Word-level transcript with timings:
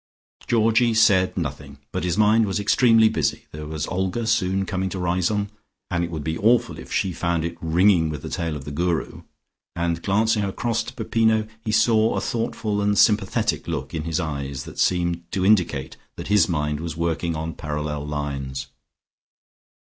Georgie 0.47 0.95
said 0.95 1.37
nothing, 1.37 1.77
but 1.91 2.03
his 2.03 2.17
mind 2.17 2.47
was 2.47 2.59
extremely 2.59 3.07
busy. 3.07 3.45
There 3.51 3.67
was 3.67 3.85
Olga 3.85 4.25
soon 4.25 4.65
coming 4.65 4.89
to 4.89 4.97
Riseholme, 4.97 5.49
and 5.91 6.03
it 6.03 6.09
would 6.09 6.23
be 6.23 6.39
awful 6.39 6.79
if 6.79 6.91
she 6.91 7.13
found 7.13 7.45
it 7.45 7.55
ringing 7.61 8.09
with 8.09 8.23
the 8.23 8.29
tale 8.29 8.55
of 8.55 8.65
the 8.65 8.71
Guru, 8.71 9.21
and 9.75 10.01
glancing 10.01 10.43
across 10.43 10.81
to 10.85 10.93
Peppino, 10.95 11.45
he 11.63 11.71
saw 11.71 12.15
a 12.15 12.19
thoughtful 12.19 12.81
and 12.81 12.97
sympathetic 12.97 13.67
look 13.67 13.93
in 13.93 14.05
his 14.05 14.19
eyes, 14.19 14.63
that 14.63 14.79
seemed 14.79 15.23
to 15.33 15.45
indicate 15.45 15.97
that 16.15 16.29
his 16.29 16.49
mind 16.49 16.79
was 16.79 16.97
working 16.97 17.35
on 17.35 17.53
parallel 17.53 18.03
lines. 18.07 18.69